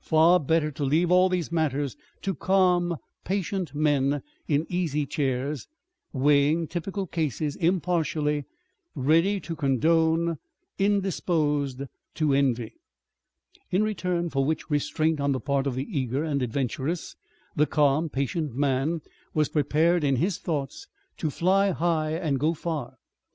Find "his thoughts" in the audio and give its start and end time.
20.16-20.86